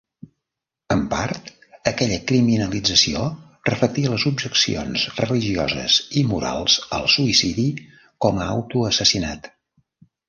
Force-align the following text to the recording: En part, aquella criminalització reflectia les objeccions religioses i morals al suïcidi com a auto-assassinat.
En 0.93 1.01
part, 1.09 1.49
aquella 1.91 2.17
criminalització 2.31 3.21
reflectia 3.69 4.13
les 4.13 4.25
objeccions 4.31 5.05
religioses 5.21 5.99
i 6.23 6.27
morals 6.33 6.79
al 7.01 7.09
suïcidi 7.19 7.69
com 8.27 8.41
a 8.43 8.49
auto-assassinat. 8.59 9.53